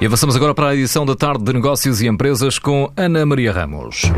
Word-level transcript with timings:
E 0.00 0.06
avançamos 0.06 0.34
agora 0.34 0.54
para 0.54 0.68
a 0.68 0.74
edição 0.74 1.04
da 1.04 1.14
tarde 1.14 1.44
de 1.44 1.52
Negócios 1.52 2.00
e 2.00 2.06
Empresas 2.06 2.58
com 2.58 2.90
Ana 2.96 3.26
Maria 3.26 3.52
Ramos. 3.52 4.10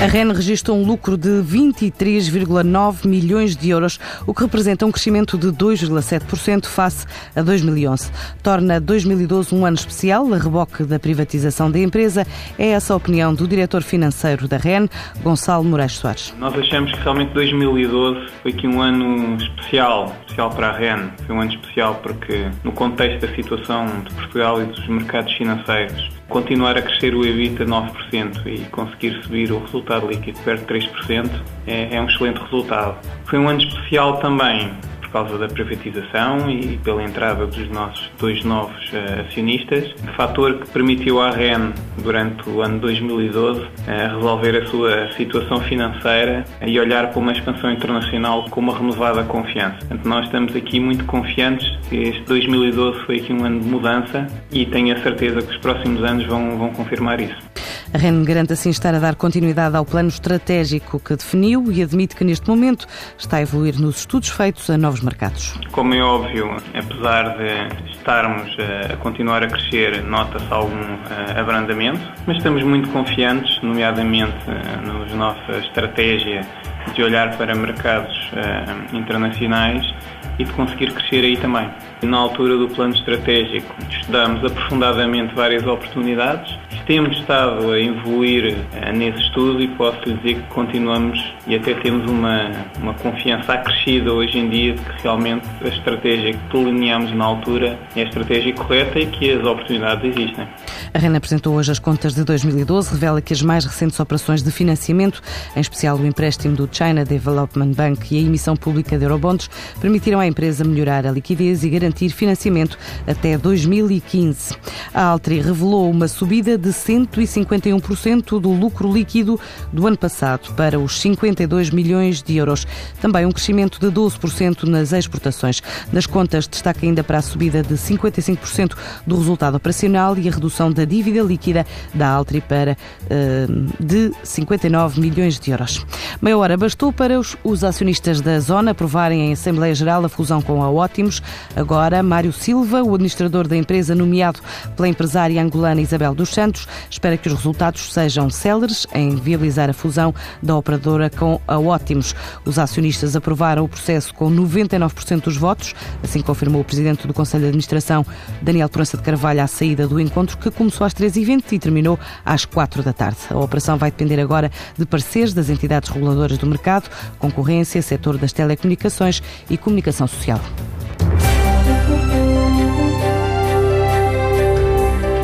A 0.00 0.06
REN 0.06 0.32
registrou 0.32 0.78
um 0.78 0.86
lucro 0.86 1.16
de 1.18 1.42
23,9 1.42 3.04
milhões 3.04 3.56
de 3.56 3.70
euros, 3.70 3.98
o 4.28 4.32
que 4.32 4.42
representa 4.42 4.86
um 4.86 4.92
crescimento 4.92 5.36
de 5.36 5.48
2,7% 5.48 6.66
face 6.66 7.04
a 7.34 7.42
2011. 7.42 8.12
Torna 8.40 8.80
2012 8.80 9.52
um 9.52 9.66
ano 9.66 9.74
especial, 9.74 10.32
a 10.32 10.38
reboque 10.38 10.84
da 10.84 11.00
privatização 11.00 11.68
da 11.68 11.80
empresa. 11.80 12.24
É 12.56 12.68
essa 12.68 12.94
a 12.94 12.96
opinião 12.96 13.34
do 13.34 13.48
diretor 13.48 13.82
financeiro 13.82 14.46
da 14.46 14.56
REN, 14.56 14.88
Gonçalo 15.20 15.64
Moraes 15.64 15.94
Soares. 15.94 16.32
Nós 16.38 16.56
achamos 16.56 16.92
que 16.92 17.00
realmente 17.00 17.34
2012 17.34 18.28
foi 18.40 18.52
aqui 18.52 18.68
um 18.68 18.80
ano 18.80 19.34
especial, 19.34 20.14
especial 20.20 20.50
para 20.50 20.68
a 20.68 20.78
REN. 20.78 21.10
Foi 21.26 21.34
um 21.34 21.40
ano 21.40 21.50
especial 21.50 21.96
porque, 21.96 22.48
no 22.62 22.70
contexto 22.70 23.26
da 23.26 23.34
situação 23.34 23.86
de 24.06 24.14
Portugal 24.14 24.62
e 24.62 24.66
dos 24.66 24.86
mercados 24.86 25.32
financeiros, 25.32 26.17
continuar 26.28 26.76
a 26.76 26.82
crescer 26.82 27.14
o 27.14 27.24
EBITDA 27.24 27.64
9% 27.64 28.46
e 28.46 28.64
conseguir 28.66 29.22
subir 29.22 29.50
o 29.50 29.60
resultado 29.60 30.06
líquido 30.08 30.38
perto 30.40 30.72
de 30.72 30.86
3% 30.86 31.30
é, 31.66 31.96
é 31.96 32.00
um 32.00 32.06
excelente 32.06 32.40
resultado. 32.40 32.96
Foi 33.24 33.38
um 33.38 33.48
ano 33.48 33.60
especial 33.60 34.18
também 34.18 34.70
por 35.08 35.24
causa 35.24 35.38
da 35.38 35.48
privatização 35.48 36.50
e 36.50 36.78
pela 36.78 37.02
entrada 37.02 37.46
dos 37.46 37.68
nossos 37.70 38.10
dois 38.18 38.44
novos 38.44 38.92
uh, 38.92 39.26
acionistas, 39.26 39.94
fator 40.16 40.58
que 40.58 40.70
permitiu 40.70 41.20
à 41.20 41.30
REN, 41.30 41.72
durante 42.02 42.48
o 42.48 42.62
ano 42.62 42.78
2012, 42.78 43.60
uh, 43.60 43.68
resolver 44.14 44.62
a 44.62 44.66
sua 44.66 45.12
situação 45.12 45.60
financeira 45.60 46.44
e 46.66 46.78
olhar 46.78 47.10
para 47.10 47.18
uma 47.18 47.32
expansão 47.32 47.72
internacional 47.72 48.44
com 48.50 48.60
uma 48.60 48.76
renovada 48.76 49.24
confiança. 49.24 49.78
Portanto, 49.78 50.08
nós 50.08 50.26
estamos 50.26 50.54
aqui 50.54 50.78
muito 50.78 51.04
confiantes 51.04 51.68
que 51.88 51.96
este 51.96 52.22
2012 52.24 53.00
foi 53.06 53.16
aqui 53.16 53.32
um 53.32 53.44
ano 53.44 53.60
de 53.60 53.68
mudança 53.68 54.26
e 54.52 54.66
tenho 54.66 54.94
a 54.94 55.02
certeza 55.02 55.42
que 55.42 55.50
os 55.50 55.58
próximos 55.58 56.02
anos 56.04 56.26
vão, 56.26 56.58
vão 56.58 56.70
confirmar 56.70 57.20
isso. 57.20 57.57
A 57.92 57.96
REN 57.96 58.22
garante 58.22 58.52
assim 58.52 58.68
estar 58.68 58.94
a 58.94 58.98
dar 58.98 59.14
continuidade 59.14 59.74
ao 59.74 59.84
plano 59.84 60.08
estratégico 60.08 61.00
que 61.00 61.16
definiu 61.16 61.72
e 61.72 61.82
admite 61.82 62.14
que 62.14 62.22
neste 62.22 62.46
momento 62.46 62.86
está 63.16 63.38
a 63.38 63.40
evoluir 63.40 63.80
nos 63.80 64.00
estudos 64.00 64.28
feitos 64.28 64.68
a 64.68 64.76
novos 64.76 65.00
mercados. 65.00 65.58
Como 65.72 65.94
é 65.94 66.02
óbvio, 66.02 66.54
apesar 66.74 67.38
de 67.38 67.90
estarmos 67.92 68.54
a 68.92 68.96
continuar 68.98 69.42
a 69.42 69.46
crescer, 69.46 70.02
nota-se 70.02 70.52
algum 70.52 70.74
eh, 70.74 71.40
abrandamento, 71.40 72.00
mas 72.26 72.36
estamos 72.36 72.62
muito 72.62 72.90
confiantes, 72.90 73.58
nomeadamente 73.62 74.36
eh, 74.48 74.86
na 74.86 75.14
nossa 75.16 75.58
estratégia 75.58 76.46
de 76.94 77.02
olhar 77.02 77.38
para 77.38 77.54
mercados 77.54 78.17
uh, 78.32 78.96
internacionais 78.96 79.94
e 80.38 80.44
de 80.44 80.52
conseguir 80.52 80.92
crescer 80.92 81.24
aí 81.24 81.36
também. 81.36 81.68
Na 82.02 82.16
altura 82.16 82.56
do 82.56 82.68
plano 82.68 82.94
estratégico, 82.94 83.74
estudamos 83.90 84.44
aprofundadamente 84.44 85.34
várias 85.34 85.66
oportunidades. 85.66 86.56
Temos 86.86 87.18
estado 87.18 87.72
a 87.72 87.80
evoluir 87.80 88.54
uh, 88.54 88.96
nesse 88.96 89.20
estudo 89.20 89.60
e 89.60 89.68
posso 89.68 89.98
lhe 90.06 90.14
dizer 90.14 90.34
que 90.36 90.48
continuamos 90.54 91.18
e 91.46 91.56
até 91.56 91.74
temos 91.74 92.08
uma, 92.08 92.50
uma 92.80 92.94
confiança 92.94 93.54
acrescida 93.54 94.12
hoje 94.12 94.38
em 94.38 94.48
dia 94.48 94.74
de 94.74 94.80
que 94.80 95.02
realmente 95.02 95.46
a 95.62 95.68
estratégia 95.68 96.32
que 96.32 96.56
delineámos 96.56 97.14
na 97.14 97.24
altura 97.24 97.78
é 97.96 98.02
a 98.02 98.04
estratégia 98.04 98.54
correta 98.54 98.98
e 98.98 99.06
que 99.06 99.32
as 99.32 99.44
oportunidades 99.44 100.16
existem. 100.16 100.46
A 100.94 100.98
REN 100.98 101.16
apresentou 101.16 101.54
hoje 101.54 101.72
as 101.72 101.78
contas 101.78 102.14
de 102.14 102.24
2012, 102.24 102.92
revela 102.92 103.20
que 103.20 103.32
as 103.32 103.42
mais 103.42 103.64
recentes 103.64 103.98
operações 103.98 104.42
de 104.42 104.50
financiamento, 104.50 105.20
em 105.56 105.60
especial 105.60 105.96
o 105.96 106.06
empréstimo 106.06 106.54
do 106.54 106.68
China 106.70 107.04
Development 107.04 107.72
Bank 107.72 108.14
e 108.14 108.17
a 108.18 108.26
emissão 108.26 108.56
pública 108.56 108.98
de 108.98 109.04
Eurobonds, 109.04 109.48
permitiram 109.80 110.20
à 110.20 110.26
empresa 110.26 110.64
melhorar 110.64 111.06
a 111.06 111.10
liquidez 111.10 111.64
e 111.64 111.68
garantir 111.68 112.10
financiamento 112.10 112.78
até 113.06 113.38
2015. 113.38 114.56
A 114.92 115.04
Altri 115.04 115.40
revelou 115.40 115.90
uma 115.90 116.08
subida 116.08 116.58
de 116.58 116.70
151% 116.70 118.40
do 118.40 118.50
lucro 118.50 118.92
líquido 118.92 119.38
do 119.72 119.86
ano 119.86 119.96
passado 119.96 120.54
para 120.54 120.78
os 120.78 121.00
52 121.00 121.70
milhões 121.70 122.22
de 122.22 122.36
euros. 122.36 122.66
Também 123.00 123.26
um 123.26 123.32
crescimento 123.32 123.78
de 123.78 123.86
12% 123.94 124.64
nas 124.64 124.92
exportações. 124.92 125.62
Nas 125.92 126.06
contas, 126.06 126.46
destaca 126.46 126.84
ainda 126.84 127.04
para 127.04 127.18
a 127.18 127.22
subida 127.22 127.62
de 127.62 127.74
55% 127.74 128.76
do 129.06 129.16
resultado 129.16 129.56
operacional 129.56 130.16
e 130.18 130.28
a 130.28 130.32
redução 130.32 130.70
da 130.72 130.84
dívida 130.84 131.22
líquida 131.22 131.66
da 131.94 132.08
Altri 132.08 132.40
para 132.40 132.76
uh, 133.04 133.84
de 133.84 134.12
59 134.22 135.00
milhões 135.00 135.38
de 135.38 135.50
euros. 135.50 135.84
Meia 136.20 136.36
hora 136.36 136.56
bastou 136.56 136.92
para 136.92 137.18
os, 137.18 137.36
os 137.44 137.64
acionistas 138.08 138.20
da 138.20 138.40
Zona 138.40 138.70
aprovarem 138.70 139.28
em 139.28 139.32
Assembleia 139.32 139.74
Geral 139.74 140.04
a 140.04 140.08
fusão 140.08 140.40
com 140.40 140.62
a 140.62 140.70
Ótimos. 140.70 141.22
Agora, 141.54 142.02
Mário 142.02 142.32
Silva, 142.32 142.82
o 142.82 142.94
administrador 142.94 143.46
da 143.46 143.56
empresa 143.56 143.94
nomeado 143.94 144.40
pela 144.76 144.88
empresária 144.88 145.42
angolana 145.42 145.80
Isabel 145.80 146.14
dos 146.14 146.30
Santos, 146.30 146.66
espera 146.90 147.16
que 147.16 147.28
os 147.28 147.34
resultados 147.34 147.92
sejam 147.92 148.30
céleres 148.30 148.86
em 148.94 149.16
viabilizar 149.16 149.68
a 149.68 149.72
fusão 149.72 150.14
da 150.42 150.56
operadora 150.56 151.10
com 151.10 151.40
a 151.46 151.58
Ótimos. 151.58 152.14
Os 152.44 152.58
acionistas 152.58 153.14
aprovaram 153.14 153.64
o 153.64 153.68
processo 153.68 154.14
com 154.14 154.30
99% 154.30 155.24
dos 155.24 155.36
votos, 155.36 155.74
assim 156.02 156.20
confirmou 156.20 156.62
o 156.62 156.64
presidente 156.64 157.06
do 157.06 157.12
Conselho 157.12 157.42
de 157.42 157.48
Administração, 157.48 158.06
Daniel 158.40 158.68
Proença 158.68 158.96
de 158.96 159.02
Carvalho, 159.02 159.42
à 159.42 159.46
saída 159.46 159.86
do 159.86 160.00
encontro 160.00 160.38
que 160.38 160.50
começou 160.50 160.86
às 160.86 160.94
13h20 160.94 161.52
e 161.52 161.58
terminou 161.58 161.98
às 162.24 162.44
4 162.44 162.82
da 162.82 162.92
tarde. 162.92 163.18
A 163.30 163.38
operação 163.38 163.76
vai 163.76 163.90
depender 163.90 164.20
agora 164.20 164.50
de 164.76 164.86
pareceres 164.86 165.34
das 165.34 165.50
entidades 165.50 165.90
reguladoras 165.90 166.38
do 166.38 166.46
mercado, 166.46 166.88
concorrência, 167.18 167.82
setor 167.98 168.16
das 168.16 168.32
telecomunicações 168.32 169.20
e 169.50 169.58
comunicação 169.58 170.06
social. 170.06 170.40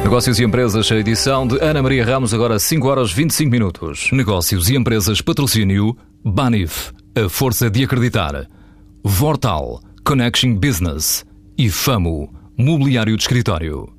Negócios 0.02 0.38
e 0.38 0.44
Empresas, 0.44 0.90
a 0.92 0.96
edição 0.96 1.46
de 1.46 1.58
Ana 1.60 1.82
Maria 1.82 2.04
Ramos, 2.04 2.34
agora 2.34 2.58
5 2.58 2.86
horas 2.86 3.12
25 3.12 3.50
minutos. 3.50 4.10
Negócios 4.12 4.68
e 4.68 4.76
Empresas, 4.76 5.20
patrocínio 5.20 5.96
Banif, 6.24 6.92
a 7.16 7.28
força 7.28 7.70
de 7.70 7.84
acreditar. 7.84 8.46
Vortal, 9.02 9.80
Connection 10.04 10.54
Business 10.54 11.24
e 11.56 11.70
Famo, 11.70 12.32
mobiliário 12.56 13.16
de 13.16 13.22
escritório. 13.22 13.88